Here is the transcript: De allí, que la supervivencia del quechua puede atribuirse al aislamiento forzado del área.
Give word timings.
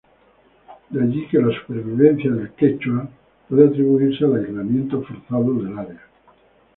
De 0.89 0.99
allí, 0.99 1.27
que 1.29 1.37
la 1.37 1.53
supervivencia 1.55 2.31
del 2.31 2.53
quechua 2.53 3.07
puede 3.47 3.67
atribuirse 3.67 4.25
al 4.25 4.37
aislamiento 4.43 5.03
forzado 5.03 5.53
del 5.61 5.77
área. 5.77 6.01